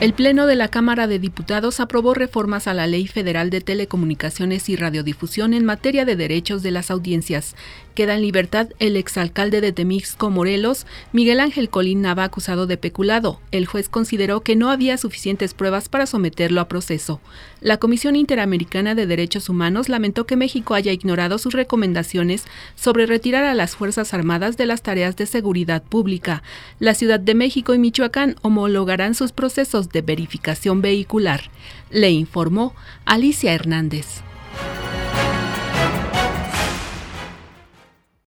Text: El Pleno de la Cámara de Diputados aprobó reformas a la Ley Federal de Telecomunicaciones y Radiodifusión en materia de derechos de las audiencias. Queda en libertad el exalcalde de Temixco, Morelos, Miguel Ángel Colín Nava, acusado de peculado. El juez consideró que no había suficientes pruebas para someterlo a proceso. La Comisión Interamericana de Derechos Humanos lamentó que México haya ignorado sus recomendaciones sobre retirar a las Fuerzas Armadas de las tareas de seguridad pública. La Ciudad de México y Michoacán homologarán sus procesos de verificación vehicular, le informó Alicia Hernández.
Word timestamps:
El 0.00 0.14
Pleno 0.14 0.46
de 0.46 0.56
la 0.56 0.68
Cámara 0.68 1.06
de 1.06 1.18
Diputados 1.18 1.78
aprobó 1.78 2.14
reformas 2.14 2.66
a 2.66 2.72
la 2.72 2.86
Ley 2.86 3.06
Federal 3.06 3.50
de 3.50 3.60
Telecomunicaciones 3.60 4.70
y 4.70 4.76
Radiodifusión 4.76 5.52
en 5.52 5.66
materia 5.66 6.06
de 6.06 6.16
derechos 6.16 6.62
de 6.62 6.70
las 6.70 6.90
audiencias. 6.90 7.54
Queda 7.94 8.14
en 8.14 8.22
libertad 8.22 8.68
el 8.78 8.96
exalcalde 8.96 9.60
de 9.60 9.72
Temixco, 9.72 10.30
Morelos, 10.30 10.86
Miguel 11.12 11.38
Ángel 11.38 11.68
Colín 11.68 12.00
Nava, 12.00 12.24
acusado 12.24 12.66
de 12.66 12.78
peculado. 12.78 13.40
El 13.50 13.66
juez 13.66 13.90
consideró 13.90 14.40
que 14.40 14.56
no 14.56 14.70
había 14.70 14.96
suficientes 14.96 15.52
pruebas 15.52 15.90
para 15.90 16.06
someterlo 16.06 16.62
a 16.62 16.68
proceso. 16.68 17.20
La 17.60 17.76
Comisión 17.76 18.16
Interamericana 18.16 18.94
de 18.94 19.04
Derechos 19.04 19.50
Humanos 19.50 19.90
lamentó 19.90 20.24
que 20.24 20.36
México 20.36 20.72
haya 20.72 20.92
ignorado 20.92 21.36
sus 21.36 21.52
recomendaciones 21.52 22.44
sobre 22.74 23.04
retirar 23.04 23.44
a 23.44 23.52
las 23.52 23.76
Fuerzas 23.76 24.14
Armadas 24.14 24.56
de 24.56 24.64
las 24.64 24.80
tareas 24.80 25.16
de 25.16 25.26
seguridad 25.26 25.82
pública. 25.82 26.42
La 26.78 26.94
Ciudad 26.94 27.20
de 27.20 27.34
México 27.34 27.74
y 27.74 27.78
Michoacán 27.78 28.36
homologarán 28.40 29.14
sus 29.14 29.32
procesos 29.32 29.89
de 29.92 30.02
verificación 30.02 30.82
vehicular, 30.82 31.50
le 31.90 32.10
informó 32.10 32.74
Alicia 33.04 33.52
Hernández. 33.52 34.22